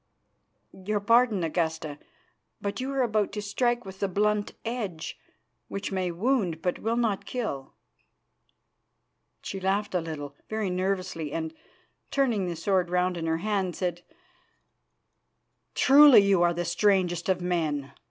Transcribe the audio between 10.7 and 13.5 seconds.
nervously, and, turning the sword round in her